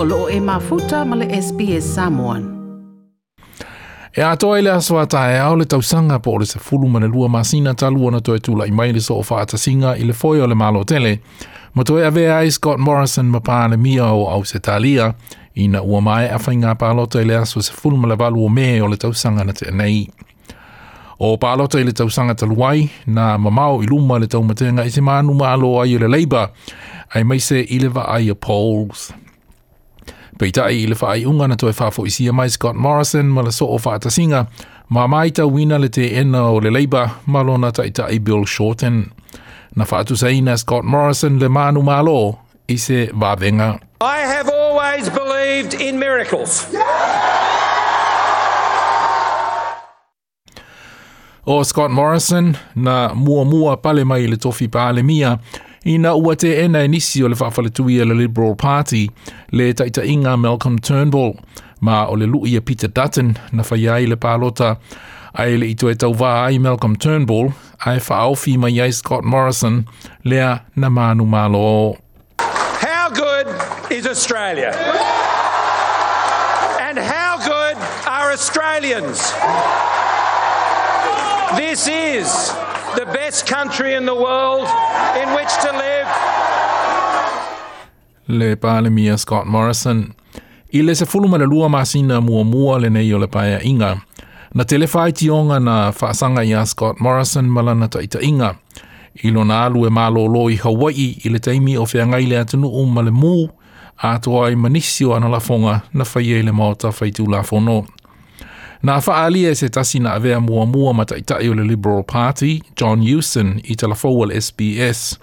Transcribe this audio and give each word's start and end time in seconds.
o 0.00 0.28
e 0.30 0.40
mafuta 0.40 1.04
ma 1.04 1.16
le 1.16 1.42
SPS 1.42 1.94
Samoan. 1.94 2.54
E 4.16 4.22
ato 4.22 4.56
e 4.56 4.62
le 4.62 4.70
ta 5.08 5.32
e 5.32 5.38
au 5.38 5.56
le 5.56 5.64
tausanga 5.64 6.18
po 6.18 6.38
le 6.38 6.44
se 6.46 6.58
fulu 6.58 6.88
mana 6.88 7.06
lua 7.06 7.28
masina 7.28 7.74
ta 7.74 7.86
lua 7.90 8.10
na 8.10 8.20
toe 8.20 8.38
tula 8.38 8.64
i 8.66 8.70
mai 8.72 8.90
le 8.92 9.00
so 9.00 9.14
o 9.18 9.22
faata 9.22 9.56
singa 9.58 9.88
i 9.96 10.04
le 10.04 10.12
foio 10.12 10.46
le 10.46 10.54
malo 10.54 10.84
tele. 10.84 11.18
Ma 11.74 11.82
toe 11.84 12.04
a 12.06 12.10
vea 12.10 12.36
ai 12.38 12.50
Scott 12.50 12.78
Morrison 12.78 13.24
ma 13.26 13.38
pā 13.38 13.70
le 13.70 13.76
mia 13.76 14.06
o 14.06 14.26
au 14.34 14.44
se 14.44 14.58
talia 14.58 15.14
i 15.60 15.68
na 15.68 15.82
ua 15.82 16.00
mai 16.00 16.26
a 16.28 16.38
whai 16.42 16.56
ngā 16.56 16.72
pālota 16.80 17.20
i 17.20 17.24
le 17.28 17.36
aswa 17.36 17.62
se 17.62 17.72
fulu 17.78 17.96
mana 17.96 18.16
valu 18.16 18.44
o 18.44 18.48
me 18.48 18.80
o 18.82 18.86
le 18.88 18.96
tausanga 18.96 19.44
na 19.44 19.52
te 19.52 19.70
nei. 19.70 20.08
O 21.18 21.36
pālota 21.38 21.78
i 21.80 21.84
le 21.86 21.92
tausanga 21.92 22.34
ta 22.34 22.46
luai 22.46 22.88
na 23.06 23.36
mamau 23.38 23.82
i 23.82 23.86
luma 23.86 24.18
le 24.18 24.26
matenga 24.46 24.84
i 24.86 24.90
se 24.90 25.00
manu 25.00 25.34
ma 25.34 25.52
alo 25.52 25.78
ai 25.82 25.94
o 25.96 25.98
le 25.98 26.08
leiba 26.08 26.48
ai 27.14 27.24
mai 27.24 27.38
se 27.40 27.58
i 27.60 27.78
le 27.78 27.88
va 27.88 28.02
ai 28.18 28.30
a 28.30 28.34
polls. 28.34 29.12
Peita 30.38 30.66
i 30.70 30.84
le 30.86 30.94
whaai 31.00 31.24
unga 31.26 31.48
na 31.50 31.56
toi 31.58 31.72
whafo 31.74 32.04
i 32.06 32.10
sia 32.14 32.32
mai 32.32 32.46
Scott 32.54 32.76
Morrison 32.78 33.26
ma 33.26 33.42
le 33.42 33.50
soo 33.52 33.74
whaata 33.78 34.10
singa, 34.14 34.44
ma 34.94 35.06
mai 35.10 35.30
ta 35.34 35.42
wina 35.50 35.78
le 35.82 35.88
te 35.90 36.04
ena 36.20 36.44
o 36.52 36.60
le 36.62 36.70
leiba 36.70 37.02
ma 37.32 37.40
lona 37.48 37.70
ta 37.74 37.82
i 37.82 37.90
ta 37.96 38.04
i 38.06 38.18
Bill 38.26 38.44
Shorten. 38.52 38.96
Na 39.78 39.84
whaatu 39.88 40.14
sa 40.16 40.28
ina 40.30 40.54
Scott 40.62 40.84
Morrison 40.92 41.38
le 41.42 41.48
manu 41.56 41.82
malo 41.90 42.18
i 42.70 42.76
se 42.84 43.00
vavenga. 43.22 43.68
I 44.14 44.18
have 44.32 44.48
always 44.62 45.10
believed 45.18 45.74
in 45.74 45.98
miracles. 45.98 46.68
Yeah! 46.70 46.86
O 51.50 51.64
Scott 51.64 51.90
Morrison, 51.90 52.54
na 52.76 53.10
mua 53.14 53.42
mua 53.52 53.74
pale 53.76 54.04
mai 54.04 54.22
le 54.30 54.36
tofi 54.36 54.68
pale 54.68 55.02
mia, 55.02 55.34
ina 55.88 56.14
ua 56.14 56.36
te 56.36 56.64
ena 56.64 56.82
e 56.84 56.88
nisi 56.88 57.22
o 57.24 57.28
le 57.28 57.36
whaafaletui 57.40 57.96
e 58.00 58.04
le 58.04 58.14
Liberal 58.14 58.54
Party 58.56 59.06
le 59.52 59.72
taita 59.72 60.04
inga 60.04 60.36
Malcolm 60.36 60.76
Turnbull 60.78 61.32
ma 61.80 62.04
o 62.10 62.16
le 62.16 62.26
lui 62.26 62.56
e 62.56 62.60
Peter 62.60 62.88
Dutton 62.90 63.32
na 63.56 63.62
whaiai 63.62 64.06
le 64.06 64.16
pālota 64.20 64.74
ai 65.32 65.56
le 65.56 65.66
ito 65.72 65.88
e 65.88 65.94
tau 65.94 66.12
ai 66.24 66.58
Malcolm 66.58 66.96
Turnbull 66.96 67.52
ai 67.78 67.98
whaaofi 68.10 68.58
mai 68.58 68.80
ai 68.80 68.92
Scott 68.92 69.22
Morrison 69.24 69.82
lea 70.24 70.56
na 70.76 70.90
manu 70.90 71.24
malo. 71.26 71.96
How 72.38 73.08
good 73.08 73.46
is 73.90 74.06
Australia? 74.06 74.72
And 76.80 76.98
how 76.98 77.38
good 77.40 77.76
are 78.06 78.30
Australians? 78.32 79.30
This 81.56 81.88
is 81.88 82.52
the 82.98 83.04
best 83.06 83.46
country 83.46 83.94
in 83.94 84.04
the 84.06 84.14
world 84.14 84.68
in 85.22 85.28
which 85.36 85.52
to 85.64 85.70
live. 85.72 86.08
Le 88.26 88.56
Palemia 88.56 89.16
Scott 89.16 89.46
Morrison. 89.46 90.14
I 90.72 90.82
le 90.82 90.94
se 90.94 91.04
fulu 91.04 91.28
mana 91.28 91.44
lua 91.46 91.68
masina 91.68 92.20
mua 92.20 92.44
mua 92.44 92.78
le 92.80 92.88
nei 92.90 93.12
o 93.12 93.18
le 93.18 93.26
paia 93.26 93.60
inga. 93.62 94.00
Na 94.54 94.64
telefai 94.64 95.12
ti 95.12 95.30
onga 95.30 95.60
na 95.60 95.90
whaasanga 96.00 96.38
i 96.44 96.52
a 96.62 96.66
Scott 96.66 96.96
Morrison 97.00 97.46
malana 97.48 97.86
ta 97.92 97.98
ita 98.02 98.18
inga. 98.22 98.50
I 99.24 99.30
na 99.30 99.64
alu 99.64 99.86
e 99.86 99.90
malolo 99.90 100.42
i 100.50 100.54
Hawaii 100.56 101.20
i 101.24 101.28
le 101.32 101.38
teimi 101.38 101.74
o 101.76 101.84
whea 101.90 102.06
ngai 102.06 102.24
le 102.30 102.36
atunu 102.44 102.68
o 102.72 102.82
male 102.94 103.12
a 104.08 104.18
toa 104.24 104.50
i 104.50 104.54
manisio 104.56 105.08
ana 105.16 105.28
lafonga 105.34 105.74
na 105.98 106.04
whaie 106.10 106.42
le 106.46 106.52
maota 106.52 106.88
whaitu 106.98 107.24
lafono. 107.32 107.86
Nā 108.86 108.98
whaalia 109.06 109.50
e 109.50 109.54
se 109.58 109.68
tasi 109.74 109.98
na 109.98 110.12
avea 110.14 110.38
mua 110.40 110.66
mua 110.66 110.92
mata 110.94 111.16
i 111.18 111.22
tae 111.26 111.48
o 111.50 111.54
le 111.58 111.64
Liberal 111.66 112.04
Party, 112.06 112.60
John 112.80 113.00
Hewson, 113.06 113.54
i 113.64 113.74
tala 113.76 113.94
fowal 113.98 114.30
SBS. 114.38 115.18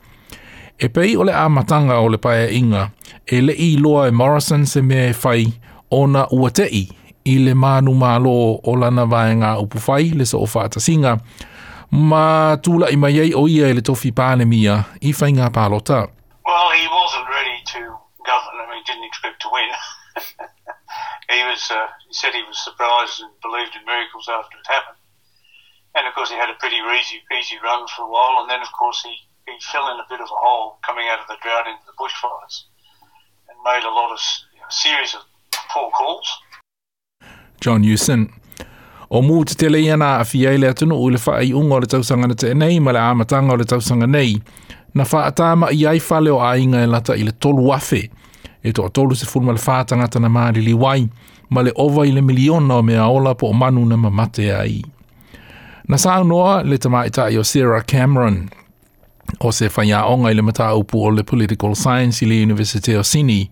E 0.80 0.90
pei 0.92 1.14
o 1.16 1.24
le 1.24 1.32
a 1.34 1.46
matanga 1.50 2.02
o 2.04 2.10
le 2.12 2.18
pae 2.18 2.50
e 2.50 2.58
inga, 2.58 2.90
e 3.32 3.40
le 3.42 3.54
i 3.54 3.76
loa 3.80 4.08
e 4.08 4.12
Morrison 4.12 4.66
se 4.66 4.82
mea 4.82 5.08
e 5.08 5.14
whai 5.24 5.46
o 5.92 6.02
na 6.08 6.26
uatei 6.32 6.90
i 7.26 7.38
le 7.46 7.54
manu 7.56 7.94
malo 7.98 8.60
o 8.64 8.76
lana 8.76 9.06
vae 9.06 9.38
ngā 9.40 9.54
upu 9.64 9.80
whai 9.88 10.12
le 10.14 10.26
so 10.30 10.40
o 10.46 10.70
singa, 10.80 11.16
ma 11.92 12.58
tūla 12.62 12.92
i 12.92 12.98
mai 12.98 13.20
ei 13.20 13.34
o 13.34 13.48
ia 13.48 13.70
e 13.70 13.74
le 13.74 13.82
tofi 13.82 14.12
pāne 14.12 14.46
mia 14.46 14.84
i 15.02 15.14
whai 15.16 15.32
ngā 15.34 15.48
pālota. 15.56 16.04
as 21.56 21.66
uh, 21.72 21.88
he 22.08 22.14
said 22.22 22.32
he 22.40 22.46
was 22.52 22.60
surprised 22.68 23.18
and 23.24 23.32
believed 23.48 23.74
in 23.80 23.84
miracles 23.94 24.26
after 24.38 24.56
it 24.62 24.68
happened. 24.78 25.00
And 25.96 26.04
of 26.08 26.12
course, 26.18 26.30
he 26.34 26.38
had 26.44 26.50
a 26.56 26.58
pretty 26.64 26.80
easy, 27.00 27.18
easy 27.40 27.58
run 27.68 27.82
for 27.94 28.02
a 28.10 28.12
while, 28.16 28.36
and 28.42 28.48
then 28.52 28.62
of 28.68 28.72
course 28.82 29.00
he, 29.08 29.16
he 29.50 29.56
fell 29.72 29.86
in 29.94 29.98
a 30.06 30.08
bit 30.12 30.22
of 30.26 30.30
a 30.36 30.40
hole 30.46 30.68
coming 30.88 31.06
out 31.12 31.20
of 31.24 31.28
the 31.32 31.38
drought 31.44 31.68
into 31.72 31.86
the 31.90 31.96
bushfires, 32.02 32.56
and 33.50 33.56
made 33.72 33.86
a 33.92 33.94
lot 34.00 34.10
of 34.16 34.20
you 34.56 34.62
know, 34.62 34.72
series 34.86 35.12
of 35.18 35.22
poor 35.74 35.90
calls. 36.00 36.28
John 37.66 37.82
Houston. 37.90 38.22
O 39.16 39.22
mū 39.22 39.38
te 39.48 39.56
te 39.62 39.70
leia 39.72 39.96
nā 40.02 40.14
awhi 40.26 40.42
ei 40.50 40.58
lea 40.60 40.74
tunu 40.76 40.98
ui 41.00 41.14
le 41.14 41.20
wha 41.24 41.38
ei 41.44 41.54
ungo 41.56 41.78
le 41.80 41.88
tausanga 41.88 42.34
te 42.36 42.50
enei 42.56 42.80
ma 42.84 42.92
le 42.96 43.00
āmatanga 43.00 43.54
o 43.56 43.60
le 43.62 43.68
tausanga 43.70 44.08
nei. 44.12 44.36
Na 44.98 45.06
wha 45.12 45.22
atama 45.30 45.70
i 45.76 45.86
ai 45.88 46.02
whale 46.10 46.34
o 46.34 46.42
ainga 46.44 46.82
e 46.84 46.90
lata 46.92 47.16
i 47.20 47.24
le 47.28 47.36
tolu 47.44 47.70
wafe 47.70 48.02
e 48.68 48.72
to 48.74 48.84
atolu 48.88 49.16
se 49.16 49.26
fulma 49.30 49.52
le 49.54 49.60
fātangata 49.62 50.20
na 50.24 50.30
maa 50.30 50.50
li 50.56 50.74
wai, 50.74 51.06
ma 51.54 51.62
le 51.62 51.72
ova 51.78 52.08
i 52.10 52.12
le 52.16 52.22
miliona 52.26 52.76
o 52.76 52.82
mea 52.84 53.06
ola 53.14 53.36
po 53.38 53.48
o 53.48 53.54
manu 53.54 53.84
na 53.86 53.96
mamate 53.98 54.50
ai. 54.58 54.80
Na 55.88 55.98
sā 56.02 56.16
noa 56.28 56.64
le 56.66 56.78
tama 56.82 57.04
i 57.06 57.38
o 57.38 57.44
Sarah 57.46 57.84
Cameron, 57.86 58.48
o 59.46 59.52
se 59.54 59.70
whaia 59.74 60.04
onga 60.10 60.30
i 60.32 60.34
le 60.38 60.42
mata 60.46 60.72
upu 60.78 61.04
o 61.06 61.12
le 61.14 61.24
political 61.24 61.76
science 61.76 62.24
i 62.26 62.28
le 62.30 62.40
University 62.42 62.96
of 62.98 63.06
Sydney, 63.06 63.46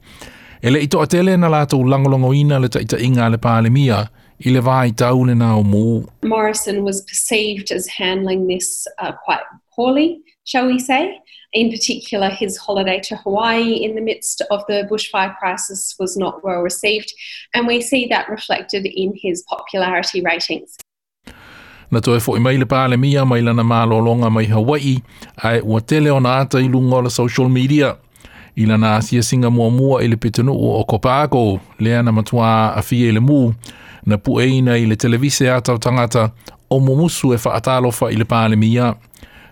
e 0.64 0.70
le 0.72 0.82
ito 0.82 1.00
atele 1.04 1.38
na 1.38 1.48
lātou 1.52 1.86
langolongo 1.86 2.34
ina 2.34 2.58
le 2.64 2.70
taita 2.74 2.98
inga 3.00 3.30
le 3.30 3.38
pālimia, 3.38 4.02
Morrison 4.46 6.84
was 6.84 7.02
perceived 7.08 7.72
as 7.72 7.88
handling 7.88 8.48
this 8.48 8.86
uh, 9.00 9.14
quite 9.24 9.40
poorly, 9.74 10.22
shall 10.44 10.68
we 10.68 10.80
say. 10.80 11.22
in 11.54 11.70
particular, 11.70 12.30
his 12.32 12.58
holiday 12.58 13.00
to 13.08 13.16
Hawaii 13.18 13.74
in 13.86 13.96
the 13.96 14.02
midst 14.02 14.42
of 14.52 14.64
the 14.68 14.88
bushfire 14.92 15.36
crisis 15.38 15.96
was 16.00 16.18
not 16.18 16.44
well 16.44 16.62
received, 16.62 17.14
and 17.54 17.68
we 17.68 17.82
see 17.82 18.08
that 18.08 18.30
reflected 18.30 18.86
in 18.86 19.14
his 19.26 19.44
popularity 19.54 20.22
ratings. 20.22 20.78
Na 21.94 22.02
toi 22.02 22.20
fo 22.20 22.34
i 22.36 22.40
maile 22.40 22.66
pāle 22.66 22.98
mia 23.00 23.26
mai 23.26 23.42
lana 23.42 23.64
mālolonga 23.64 24.32
mai 24.32 24.46
Hawaii 24.46 24.96
ai 25.44 25.60
ua 25.62 25.82
tele 25.82 26.10
ona 26.12 26.30
ata 26.40 26.58
i 26.60 26.68
lunga 26.74 26.96
o 26.96 27.08
social 27.20 27.50
media. 27.50 27.92
I 28.58 28.66
lana 28.66 28.96
asia 28.96 29.22
singa 29.24 29.52
mua 29.52 29.70
mua 29.70 30.02
i 30.04 30.08
le 30.08 30.16
pitunu 30.16 30.54
o 30.58 30.84
Kopāko, 30.90 31.60
lea 31.80 32.02
na 32.04 32.12
matua 32.12 32.74
a 32.76 32.82
fie 32.82 33.12
le 33.12 33.20
mū, 33.20 33.54
na 34.06 34.18
pueina 34.18 34.74
i 34.78 34.86
le 34.86 34.96
televise 34.96 35.50
atau 35.52 35.78
tangata 35.78 36.32
o 36.70 36.80
mumusu 36.80 37.34
e 37.34 37.38
whaatalofa 37.38 38.12
i 38.12 38.16
le 38.18 38.26
pāle 38.26 38.58
mia. 38.58 38.96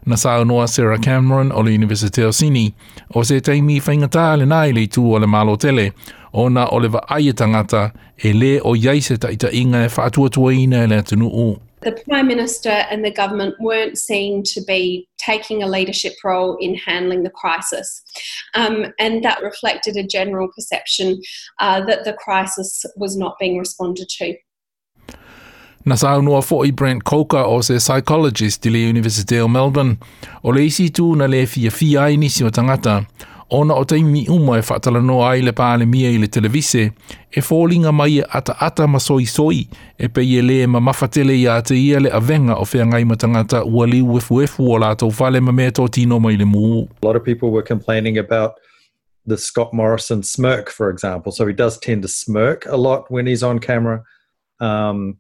na 0.06 0.16
sao 0.18 0.44
noa 0.44 0.68
Sarah 0.68 1.00
Cameron 1.00 1.52
o 1.52 1.62
le 1.64 1.70
University 1.72 2.24
of 2.24 2.36
Sydney 2.36 2.74
o 3.16 3.24
se 3.24 3.42
teimi 3.42 3.80
whaingata 3.80 4.38
le 4.38 4.46
nai 4.46 4.72
le 4.74 4.88
tū 4.88 5.14
o 5.16 5.20
le 5.20 5.28
malo 5.28 5.56
tele 5.58 5.92
o 6.34 6.50
na 6.50 6.68
o 6.72 6.78
le 6.80 6.90
vaaia 6.90 7.30
e 7.30 7.34
tangata 7.34 7.92
e 8.24 8.34
le 8.34 8.60
o 8.62 8.74
iai 8.76 9.00
se 9.02 9.18
ta 9.18 9.28
inga 9.54 9.86
e 9.86 9.90
whaatuatua 9.90 10.54
ina 10.54 10.84
e 10.86 10.88
le 10.88 10.96
atunu 11.02 11.28
u. 11.34 11.60
The 11.82 11.92
Prime 12.08 12.28
Minister 12.28 12.86
and 12.92 13.04
the 13.04 13.10
government 13.12 13.56
weren't 13.60 13.98
seen 13.98 14.44
to 14.54 14.62
be 14.68 15.08
taking 15.18 15.64
a 15.64 15.68
leadership 15.68 16.14
role 16.24 16.56
in 16.60 16.76
handling 16.76 17.24
the 17.24 17.32
crisis. 17.32 18.04
Um, 18.54 18.94
and 19.00 19.24
that 19.24 19.42
reflected 19.42 19.98
a 19.98 20.04
general 20.06 20.48
perception 20.56 21.20
uh, 21.60 21.84
that 21.86 22.04
the 22.06 22.14
crisis 22.14 22.86
was 22.96 23.18
not 23.18 23.34
being 23.40 23.58
responded 23.58 24.10
to. 24.10 24.36
Nasau 25.86 26.22
noa 26.22 26.42
fo'i 26.42 26.72
Brent 26.72 27.04
Coker 27.04 27.42
o 27.46 27.62
se 27.66 27.76
psychologist 27.80 28.66
i 28.66 28.70
le 28.70 28.84
University 28.92 29.40
o 29.42 29.48
Melbourne. 29.48 29.98
O 30.44 30.52
le 30.54 30.66
isi 30.68 30.90
tū 30.94 31.16
na 31.18 31.26
le 31.28 31.46
fia 31.48 31.72
fia 31.72 32.04
ai 32.04 32.18
nisi 32.22 32.44
o 32.46 32.50
tangata. 32.50 33.02
Ona 33.52 33.74
o 33.76 33.84
taimi 33.86 34.22
uma 34.32 34.60
e 34.60 34.62
whatalanoa 34.62 35.32
ai 35.32 35.40
le 35.44 35.52
pāle 35.52 35.88
mia 35.90 36.08
i 36.14 36.20
le 36.22 36.28
televise, 36.28 36.92
e 37.30 37.42
fōlinga 37.44 37.92
mai 37.94 38.22
ata 38.30 38.56
ata 38.62 38.86
ma 38.88 39.00
soi 39.00 39.26
soi, 39.26 39.66
e 40.00 40.08
peie 40.08 40.42
le 40.46 40.66
ma 40.68 40.80
mawhatele 40.80 41.34
i 41.36 41.46
a 41.50 41.60
te 41.62 41.76
ia 41.76 42.00
le 42.00 42.10
avenga 42.14 42.56
o 42.62 42.64
whea 42.64 42.86
ngai 42.86 43.04
matangata 43.04 43.64
ua 43.66 43.88
liu 43.92 44.16
efu 44.22 44.40
efu 44.46 44.70
o 44.72 44.78
lātou 44.80 45.12
whale 45.20 45.42
ma 45.42 45.52
mea 45.52 45.72
tō 45.72 45.90
tino 45.92 46.20
mai 46.20 46.38
le 46.38 46.46
mu. 46.46 46.86
A 47.02 47.06
lot 47.08 47.16
of 47.18 47.26
people 47.26 47.50
were 47.52 47.66
complaining 47.66 48.18
about 48.20 48.54
the 49.26 49.38
Scott 49.38 49.74
Morrison 49.74 50.22
smirk, 50.24 50.70
for 50.70 50.90
example. 50.92 51.32
So 51.34 51.46
he 51.48 51.54
does 51.54 51.78
tend 51.80 52.04
to 52.04 52.08
smirk 52.08 52.66
a 52.68 52.78
lot 52.78 53.10
when 53.12 53.28
he's 53.28 53.44
on 53.44 53.60
camera. 53.60 54.04
Um, 54.62 55.18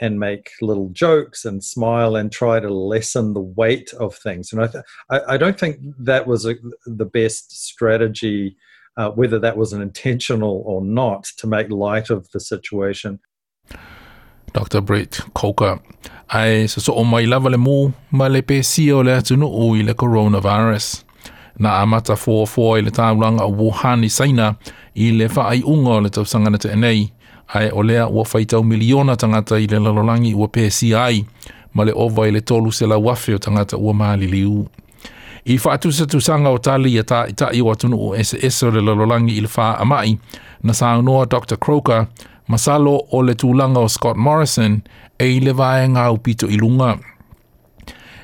and 0.00 0.18
make 0.18 0.50
little 0.62 0.88
jokes 0.90 1.44
and 1.44 1.62
smile 1.62 2.16
and 2.16 2.32
try 2.32 2.58
to 2.58 2.68
lessen 2.68 3.34
the 3.34 3.40
weight 3.40 3.92
of 4.00 4.14
things. 4.16 4.52
And 4.52 4.62
I, 4.62 4.66
th- 4.66 4.84
I, 5.28 5.36
don't 5.36 5.60
think 5.60 5.76
that 5.98 6.26
was 6.26 6.46
a, 6.46 6.54
the 6.86 7.04
best 7.04 7.66
strategy, 7.66 8.56
uh, 8.96 9.10
whether 9.10 9.38
that 9.40 9.56
was 9.58 9.72
an 9.74 9.82
intentional 9.82 10.62
or 10.66 10.82
not, 10.82 11.24
to 11.38 11.46
make 11.46 11.70
light 11.70 12.08
of 12.10 12.30
the 12.30 12.40
situation. 12.40 13.20
Dr. 14.52 14.80
Britt 14.80 15.20
Coker 15.34 15.78
ai 16.32 16.66
sosoʻomai 16.66 17.28
lava 17.28 17.50
le 17.50 17.58
mū 17.58 17.92
ma 18.10 18.26
le 18.26 18.42
pesia 18.42 18.94
o 18.96 19.00
le 19.02 19.12
atunuu 19.20 19.88
i 19.88 19.92
coronavirus 19.94 21.04
na 21.58 21.80
amata 21.82 22.16
four 22.16 22.48
i 22.76 22.80
le 22.80 22.90
taulaga 22.90 23.42
o 23.42 23.52
wuhan 23.52 24.02
i 24.04 24.08
saina 24.08 24.56
i 24.96 25.10
le 25.12 25.28
faaiʻuga 25.28 25.86
o 25.96 26.00
le 26.00 26.10
tausagana 26.10 26.58
teʻanei 26.58 27.10
ae 27.54 27.70
olea 27.72 27.94
lea 27.96 28.08
ua 28.08 28.24
faitau 28.24 28.64
miliona 28.64 29.16
tangata 29.16 29.58
i 29.58 29.66
le 29.66 29.78
lalolangi 29.78 30.34
ua 30.34 30.48
PSI 30.48 30.94
ai 30.94 31.24
ma 31.74 31.84
le 31.84 31.92
ova 31.96 32.28
i 32.28 32.30
le 32.32 32.40
tolu 32.40 32.72
se 32.72 32.86
lau 32.86 33.08
o 33.08 33.14
tangata 33.38 33.76
ua 33.76 33.92
maaliliu. 33.94 34.68
I 35.44 35.56
whaatusa 35.58 36.06
tu 36.06 36.20
sanga 36.20 36.48
o 36.50 36.58
tali 36.58 37.02
ta 37.04 37.24
i 37.28 37.32
ta 37.32 37.48
iwa 37.52 37.76
tunu 37.76 37.96
o 38.10 38.14
SS 38.22 38.62
o 38.62 38.70
le 38.70 38.80
lalolangi 38.80 39.36
i 39.36 39.40
le 39.40 39.48
wha 39.56 39.78
amai 39.78 40.18
na 40.62 40.72
saa 40.74 41.00
Dr. 41.02 41.56
Croker 41.56 42.06
masalo 42.48 43.02
o 43.10 43.22
le 43.22 43.32
tūlanga 43.32 43.78
o 43.78 43.88
Scott 43.88 44.16
Morrison 44.16 44.82
e 45.18 45.26
i 45.36 45.40
le 45.40 45.52
vaenga 45.52 46.10
upito 46.10 46.46
i 46.46 46.56
lunga 46.56 46.98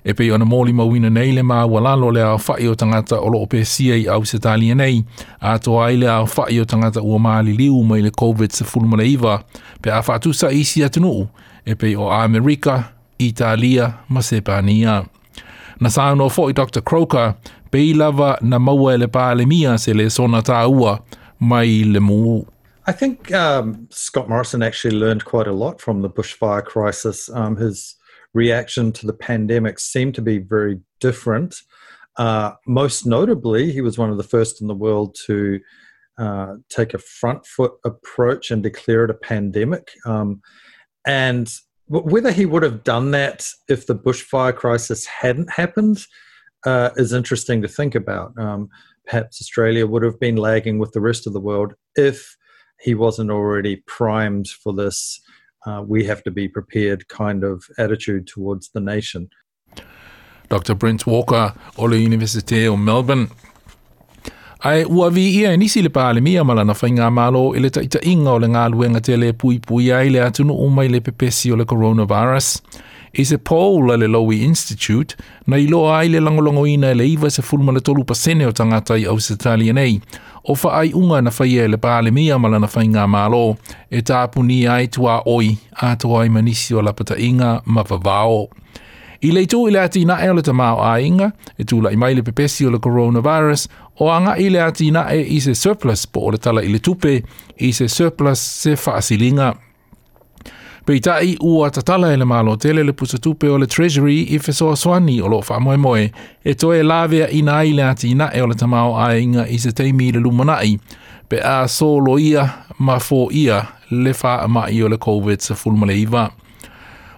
e 0.06 0.14
pei 0.14 0.30
ona 0.30 0.44
mōli 0.46 0.70
mawina 0.72 1.08
nei 1.10 1.32
le 1.34 1.42
māua 1.42 1.80
lalo 1.82 2.12
le 2.14 2.22
au 2.22 2.38
whai 2.38 2.68
o 2.70 2.74
tangata 2.78 3.18
o 3.18 3.26
loo 3.32 3.46
pēsia 3.50 3.96
i 3.98 4.04
au 4.12 4.22
se 4.28 4.38
tālia 4.42 4.76
nei, 4.78 5.00
a 5.42 5.56
to 5.58 5.74
ai 5.82 5.96
le 5.98 6.06
au 6.12 6.28
whai 6.30 6.60
o 6.62 6.66
tangata 6.70 7.02
ua 7.02 7.18
māli 7.18 7.56
liu 7.58 7.80
mai 7.88 8.04
le 8.04 8.12
COVID 8.14 8.54
sa 8.54 8.64
fulmana 8.68 9.02
iwa, 9.02 9.40
pe 9.82 9.90
a 9.90 9.98
whātu 10.06 10.30
sa 10.34 10.52
isi 10.54 10.84
atunuu, 10.86 11.26
e 11.66 11.74
pei 11.74 11.96
o 11.98 12.06
Amerika, 12.14 12.92
Italia, 13.18 13.90
ma 14.08 14.22
Sepania. 14.22 15.00
Na 15.82 15.90
sāno 15.92 16.28
o 16.30 16.30
fōi 16.30 16.54
Dr. 16.54 16.84
Croker, 16.86 17.34
pei 17.74 17.90
lava 17.94 18.36
na 18.46 18.62
maua 18.62 18.94
e 18.94 19.02
le 19.02 19.10
pālemia 19.10 19.74
se 19.78 19.92
le 19.94 20.06
sona 20.10 20.38
tāua 20.46 21.00
mai 21.40 21.82
le 21.82 21.98
mūu. 22.00 22.44
I 22.86 22.92
think 22.94 23.32
um, 23.34 23.88
Scott 23.90 24.28
Morrison 24.28 24.62
actually 24.62 24.94
learned 24.96 25.24
quite 25.24 25.48
a 25.48 25.52
lot 25.52 25.80
from 25.80 26.02
the 26.02 26.08
bushfire 26.08 26.64
crisis. 26.64 27.28
Um, 27.28 27.56
his 27.56 27.95
reaction 28.36 28.92
to 28.92 29.06
the 29.06 29.14
pandemic 29.14 29.78
seemed 29.80 30.14
to 30.14 30.22
be 30.22 30.38
very 30.38 30.78
different. 31.00 31.56
Uh, 32.18 32.52
most 32.66 33.06
notably, 33.06 33.72
he 33.72 33.80
was 33.80 33.96
one 33.98 34.10
of 34.10 34.18
the 34.18 34.22
first 34.34 34.60
in 34.60 34.68
the 34.68 34.74
world 34.74 35.16
to 35.26 35.58
uh, 36.18 36.52
take 36.68 36.92
a 36.94 36.98
front 36.98 37.44
foot 37.46 37.72
approach 37.84 38.50
and 38.50 38.62
declare 38.62 39.04
it 39.04 39.10
a 39.10 39.14
pandemic. 39.14 39.90
Um, 40.04 40.42
and 41.06 41.50
whether 41.88 42.30
he 42.30 42.44
would 42.46 42.62
have 42.62 42.84
done 42.84 43.10
that 43.12 43.48
if 43.68 43.86
the 43.86 43.94
bushfire 43.94 44.54
crisis 44.54 45.06
hadn't 45.06 45.50
happened 45.50 46.04
uh, 46.66 46.90
is 46.96 47.12
interesting 47.14 47.62
to 47.62 47.68
think 47.68 47.94
about. 47.94 48.32
Um, 48.38 48.68
perhaps 49.06 49.40
Australia 49.40 49.86
would 49.86 50.02
have 50.02 50.20
been 50.20 50.36
lagging 50.36 50.78
with 50.78 50.92
the 50.92 51.00
rest 51.00 51.26
of 51.26 51.32
the 51.32 51.40
world 51.40 51.74
if 51.94 52.36
he 52.80 52.94
wasn't 52.94 53.30
already 53.30 53.76
primed 53.86 54.48
for 54.48 54.74
this 54.74 55.20
uh, 55.66 55.82
we 55.84 56.04
have 56.04 56.22
to 56.22 56.30
be 56.30 56.46
prepared 56.48 57.06
kind 57.08 57.42
of 57.42 57.64
attitude 57.76 58.26
towards 58.28 58.68
the 58.70 58.80
nation. 58.80 59.28
Dr. 60.48 60.74
Brent 60.76 61.06
Walker, 61.08 61.54
Ole 61.76 62.06
of 62.72 62.78
Melbourne. 62.78 63.28
Ai 64.64 64.84
ua 64.84 65.10
vi 65.10 65.24
ia 65.40 65.52
e 65.52 65.56
nisi 65.56 65.82
le 65.82 65.88
pālemia 65.92 66.42
ma 66.46 66.54
lana 66.54 66.74
whainga 66.74 67.10
malo 67.12 67.54
e 67.54 67.58
le 67.60 67.68
inga 68.02 68.30
o 68.32 68.36
le 68.38 68.46
ngā 68.48 68.64
luenga 68.72 69.02
te 69.04 69.14
le 69.16 69.32
pui 69.34 69.58
pui 69.60 69.90
ai 69.92 70.08
le 70.08 70.18
atunu 70.24 70.56
umai 70.64 70.88
le 70.90 71.00
pepesi 71.00 71.52
o 71.52 71.56
le 71.56 71.64
coronavirus. 71.66 72.62
I 73.18 73.22
se 73.24 73.36
pōula 73.38 73.98
le 73.98 74.06
Lowy 74.08 74.42
Institute 74.44 75.14
na 75.46 75.56
i 75.56 75.66
loa 75.66 76.00
ai 76.00 76.08
le 76.08 76.18
langolongo 76.18 76.66
ina 76.66 76.94
le 76.94 77.04
iwa 77.06 77.30
se 77.30 77.42
fulma 77.42 77.72
le 77.72 77.80
tolu 77.80 78.04
pasene 78.04 78.46
o 78.46 78.52
tangata 78.52 78.94
i 78.96 79.04
Ausitalia 79.06 79.72
nei. 79.74 80.00
o 80.48 80.54
fa 80.54 80.70
ai 80.80 80.90
unga 80.94 81.22
na 81.26 81.30
fai 81.34 81.58
e 81.58 81.66
le 81.68 81.76
pāle 81.82 82.10
mia 82.14 82.36
mala 82.38 82.58
na 82.62 82.68
fai 82.70 82.86
ngā 82.86 83.06
mālo 83.10 83.56
e 83.90 84.02
tāpu 84.10 84.44
ni 84.46 84.60
ai 84.70 84.86
tua 84.88 85.18
oi 85.30 85.52
a 85.82 85.92
tua 85.96 86.22
ai 86.22 86.30
manisi 86.30 86.74
o 86.78 86.82
lapata 86.82 87.18
inga 87.18 87.60
ma 87.66 87.82
vavao. 87.82 88.46
I 89.24 89.32
leitu 89.32 89.62
i 89.66 89.72
le 89.74 89.80
ati 89.82 90.04
na 90.06 90.18
e 90.24 90.28
o 90.30 90.34
le 90.38 90.42
tamau 90.44 90.82
a 90.84 90.94
inga 91.00 91.30
e 91.58 91.64
tula 91.64 91.90
i 91.90 91.96
maile 91.98 92.22
pepesi 92.22 92.66
o 92.66 92.70
le 92.70 92.78
coronavirus 92.78 93.66
o 93.98 94.10
anga 94.12 94.36
i 94.38 94.48
le 94.52 94.60
ati 94.62 94.90
na 94.92 95.06
e 95.10 95.22
i 95.36 95.40
se 95.42 95.54
surplus 95.56 96.06
po 96.06 96.28
o 96.28 96.34
le 96.34 96.38
tala 96.38 96.62
i 96.62 96.70
le 96.72 96.78
tupe 96.78 97.16
i 97.58 97.72
se 97.72 97.88
surplus 97.88 98.38
se 98.38 98.76
faasilinga. 98.76 99.48
asilinga 99.52 99.54
peitaʻi 100.86 101.36
ua 101.42 101.70
tatala 101.70 102.12
e 102.12 102.16
le 102.16 102.24
malotele 102.24 102.84
le 102.86 102.92
pusatupe 102.94 103.48
o 103.50 103.56
le 103.58 103.66
treasury 103.66 104.20
i 104.20 104.38
fesoa 104.38 104.40
fesoasoani 104.46 105.16
o 105.20 105.24
lo 105.24 105.30
loo 105.30 105.42
faamoemoe 105.42 106.12
e 106.44 106.54
toe 106.54 106.82
laveaʻiina 106.82 107.54
ai 107.56 107.72
le 107.74 108.28
e 108.34 108.42
o 108.42 108.46
le 108.46 108.54
tamao 108.54 108.94
a 108.96 109.14
e 109.14 109.20
inga 109.22 109.46
i 109.48 109.58
se 109.58 109.72
taimi 109.72 110.08
i 110.08 110.12
le 110.12 110.20
lumanaʻi 110.20 110.78
pe 111.28 111.40
a 111.42 111.66
soloia 111.68 112.48
ma 112.78 112.98
foia 113.00 113.64
le 113.90 114.12
faamaʻi 114.12 114.84
o 114.84 114.88
le 114.88 114.96
covid-19 114.96 116.28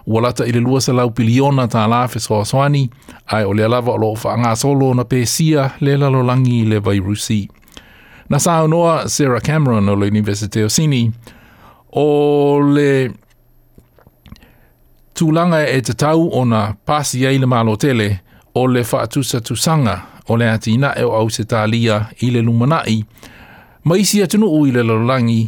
ua 0.07 0.21
lata 0.21 0.45
i 0.45 0.51
le 0.51 0.59
2 0.59 1.11
piliona 1.13 1.65
tālā 1.67 2.07
fesoasoani 2.09 2.89
ae 3.27 3.45
o 3.45 3.53
le 3.53 3.63
alava 3.65 3.91
o 3.91 3.97
lo 3.97 4.07
loo 4.07 4.15
faagasolo 4.15 4.93
na 4.93 5.03
pe 5.03 5.25
sia 5.25 5.69
le 5.79 5.97
lalolangi 5.97 6.59
i 6.61 6.65
le 6.65 6.79
vairusi 6.79 7.47
na 8.29 8.39
saunoa 8.39 9.07
sarah 9.07 9.41
cameron 9.41 9.89
o 9.89 9.95
le 9.95 10.07
universite 10.07 10.63
o 10.65 10.69
sini 10.69 11.11
o 11.91 12.59
le 12.65 13.18
tūlanga 15.19 15.59
e 15.67 15.81
te 15.83 15.95
tau 15.99 16.29
o 16.31 16.45
na 16.47 16.75
pāsi 16.87 17.25
ei 17.27 17.39
mālo 17.43 17.75
tele 17.81 18.07
o 18.57 18.63
le 18.71 18.83
whaatusa 18.87 19.41
tūsanga 19.45 19.97
o 20.31 20.37
le 20.39 20.47
ati 20.53 20.77
na 20.79 20.93
e 20.95 21.03
o 21.05 21.11
au 21.19 21.29
se 21.33 21.43
tālia 21.49 22.05
i 22.23 22.29
le 22.33 22.41
lumanai. 22.45 22.99
Ma 23.87 23.95
isi 23.99 24.23
atunu 24.23 24.47
u 24.59 24.63
i 24.67 24.71
le 24.75 24.83
lalolangi 24.83 25.41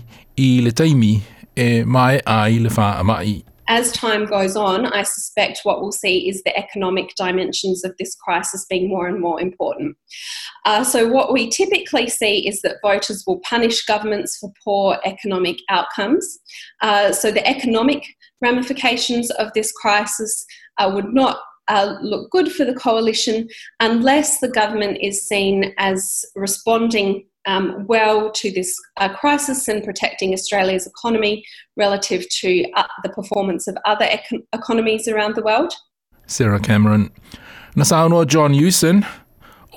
i 0.44 0.50
le 0.66 0.72
taimi 0.76 1.14
e 1.56 1.86
mai 1.86 2.20
ai 2.26 2.60
le 2.64 2.70
wha 2.76 2.90
amai. 3.00 3.38
as 3.72 3.90
time 3.94 4.26
goes 4.26 4.58
on, 4.58 4.86
I 4.86 5.04
suspect 5.04 5.62
what 5.64 5.80
we'll 5.80 5.94
see 5.94 6.28
is 6.28 6.44
the 6.44 6.56
economic 6.58 7.16
dimensions 7.16 7.86
of 7.86 7.96
this 7.98 8.14
crisis 8.16 8.66
being 8.70 8.90
more 8.90 9.08
and 9.08 9.22
more 9.22 9.40
important. 9.40 9.96
Uh, 10.66 10.84
so, 10.84 11.08
what 11.08 11.32
we 11.32 11.48
typically 11.50 12.10
see 12.10 12.46
is 12.50 12.62
that 12.64 12.80
voters 12.84 13.24
will 13.26 13.40
punish 13.50 13.86
governments 13.86 14.38
for 14.42 14.52
poor 14.62 15.00
economic 15.06 15.60
outcomes. 15.70 16.38
Uh, 16.82 17.14
so, 17.14 17.32
the 17.32 17.48
economic 17.48 18.06
ramifications 18.42 19.32
of 19.32 19.48
this 19.56 19.72
crisis 19.72 20.46
uh, 20.78 20.92
would 20.94 21.14
not 21.14 21.38
uh, 21.70 21.96
look 22.02 22.30
good 22.30 22.52
for 22.52 22.66
the 22.66 22.76
coalition 22.76 23.48
unless 23.80 24.42
the 24.42 24.50
government 24.50 24.98
is 25.00 25.26
seen 25.26 25.74
as 25.78 26.26
responding 26.36 27.24
um, 27.48 27.86
well 27.88 28.32
to 28.32 28.52
this 28.52 28.74
uh, 28.98 29.10
crisis 29.10 29.68
in 29.70 29.82
protecting 29.82 30.34
Australia's 30.34 30.88
economy 30.88 31.44
relative 31.78 32.28
to 32.42 32.64
uh, 32.76 32.84
the 33.04 33.10
performance 33.10 33.68
of 33.68 33.76
other 33.86 34.06
econ- 34.06 34.44
economies 34.54 35.08
around 35.08 35.36
the 35.36 35.42
world. 35.42 35.74
Sarah 36.28 36.60
Cameron. 36.60 37.12
Nasano 37.76 38.26
John 38.28 38.54
Hewson. 38.54 39.06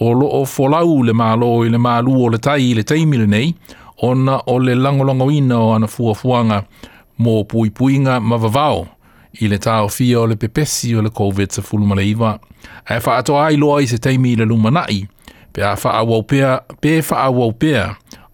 O 0.01 0.11
loo 0.11 0.45
folau 0.45 1.03
le 1.05 1.13
malo 1.15 1.63
i 1.65 1.69
le 1.71 1.79
malu 1.79 2.15
o 2.25 2.29
le 2.29 2.39
tai 2.39 2.71
i 2.73 2.75
le 2.75 2.83
taimi 2.83 3.17
lenei, 3.17 3.55
ona 4.03 4.41
o 4.47 4.55
le 4.59 4.75
langolongoina 4.75 5.53
o 5.59 5.73
ana 5.73 5.87
fuafuanga 5.87 6.65
mō 7.21 7.45
puipuinga 7.45 8.17
mavavao 8.21 8.89
i 9.41 9.47
le 9.49 9.59
tāo 9.59 9.89
fia 9.91 10.19
o 10.21 10.25
le 10.27 10.35
pepesi 10.35 10.97
o 10.99 11.01
le 11.03 11.09
COVID-19. 11.11 12.39
E 12.91 12.99
wha 13.07 13.17
ato 13.17 13.37
ai 13.39 13.57
loa 13.57 13.79
i 13.83 13.87
se 13.87 13.99
taimi 13.99 14.33
i 14.35 14.37
le 14.37 14.45
lumanai, 14.45 15.07
Pea 15.55 15.77
wha 15.85 15.91
awau 15.95 16.23
pea, 16.23 16.61
pe 16.81 17.01
wha 17.11 17.21
awau 17.25 17.53
pea, 17.55 17.83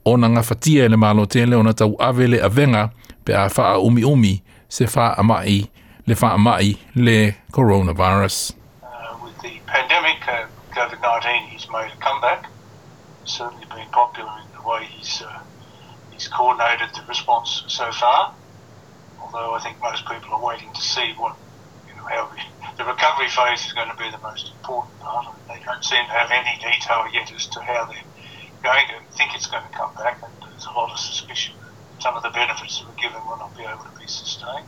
ona 0.09 0.29
ngā 0.33 0.41
fatia 0.43 0.87
le 0.89 0.97
malo 0.97 1.27
tele 1.29 1.53
ona 1.55 1.75
tau 1.77 1.93
avele 2.01 2.39
a 2.41 2.49
venga, 2.49 2.87
pea 3.29 3.43
wha 3.53 3.75
umi 3.77 4.05
umi, 4.09 4.31
se 4.69 4.87
wha 4.95 5.11
amai, 5.21 5.67
le 6.07 6.17
wha 6.21 6.31
amai, 6.37 6.79
le 6.95 7.35
coronavirus. 7.53 8.39
Uh, 8.83 9.13
with 9.25 9.37
the 9.43 9.53
pandemic, 9.67 10.17
uh, 10.29 10.47
COVID-19, 10.73 11.49
he's 11.53 11.69
made 11.71 11.93
a 11.93 11.97
comeback. 12.01 12.47
Certainly 13.25 13.67
been 13.69 13.91
popular 13.93 14.33
in 14.41 14.49
the 14.57 14.65
way 14.67 14.87
he's, 14.89 15.21
uh, 15.21 15.41
he's 16.11 16.27
coordinated 16.27 16.89
the 16.97 17.05
response 17.07 17.65
so 17.69 17.93
far. 17.93 18.33
Although 19.21 19.53
I 19.53 19.61
think 19.61 19.77
most 19.83 20.07
people 20.09 20.33
are 20.33 20.43
waiting 20.43 20.73
to 20.73 20.81
see 20.81 21.13
what, 21.19 21.37
you 21.87 21.93
know, 21.97 22.09
how 22.09 22.31
the 22.35 22.41
the 22.77 22.85
recovery 22.85 23.29
phase 23.29 23.67
is 23.67 23.73
going 23.73 23.89
to 23.89 23.97
be 23.97 24.09
the 24.11 24.19
most 24.23 24.53
important 24.53 24.99
part. 25.01 25.33
They 25.49 25.61
don't 25.65 25.85
seem 25.85 26.05
to 26.07 26.13
have 26.13 26.31
any 26.31 26.55
detail 26.61 27.05
yet 27.13 27.33
as 27.35 27.47
to 27.55 27.61
how 27.61 27.87
they're 27.87 28.11
going 28.63 28.87
to 28.93 28.97
think 29.17 29.35
it's 29.35 29.47
going 29.47 29.65
to 29.65 29.73
come 29.77 29.95
back, 29.95 30.21
and 30.23 30.33
there's 30.51 30.67
a 30.67 30.73
lot 30.73 30.91
of 30.93 30.99
suspicion 30.99 31.55
that 31.63 32.03
some 32.03 32.15
of 32.17 32.23
the 32.23 32.31
benefits 32.31 32.79
that 32.81 32.87
were 32.89 33.01
given 33.01 33.21
will 33.27 33.39
not 33.39 33.57
be 33.57 33.65
able 33.65 33.85
to 33.85 33.97
be 33.99 34.07
sustained. 34.07 34.67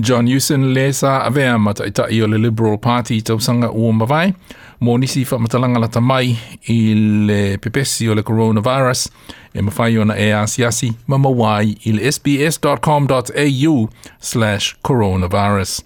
John 0.00 0.26
Hewson 0.26 0.74
le 0.74 0.92
sa 0.92 1.22
avea 1.22 1.58
mataitai 1.58 2.22
o 2.22 2.26
le 2.26 2.36
Liberal 2.38 2.78
Party 2.78 3.22
tausanga 3.22 3.70
ua 3.70 3.92
mawai, 3.92 4.34
mō 4.82 4.98
nisi 4.98 5.24
whamatalanga 5.24 5.78
lata 5.80 6.00
mai 6.00 6.34
i 6.66 6.94
le 7.28 7.56
pepesi 7.62 8.08
o 8.10 8.14
le 8.14 8.22
coronavirus, 8.22 9.08
e 9.54 9.60
mawhai 9.62 9.98
ona 10.00 10.14
e 10.18 10.32
asiasi 10.32 10.96
ma 11.06 11.16
mawai 11.16 11.76
i 11.86 11.92
le 11.92 12.02
sbs.com.au 12.12 13.88
slash 14.18 14.76
coronavirus. 14.82 15.82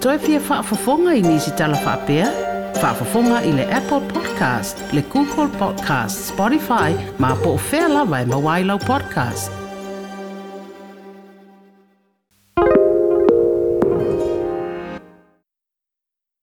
Toi 0.00 0.18
pia 0.18 0.40
wha 0.48 0.62
fofonga 0.62 1.14
i 1.16 1.22
nisi 1.22 1.50
tala 1.56 1.76
wha 1.80 1.94
pia? 2.06 2.26
Wha 2.82 2.92
fofonga 2.98 3.40
i 3.48 3.52
le 3.56 3.64
Apple 3.72 4.00
Podcast, 4.12 4.82
le 4.92 5.02
Google 5.12 5.48
Podcast, 5.58 6.18
Spotify, 6.32 6.92
ma 7.18 7.34
po 7.42 7.56
fela 7.58 8.04
vai 8.04 8.22
e 8.24 8.32
mawailau 8.32 8.78
podcast. 8.84 9.65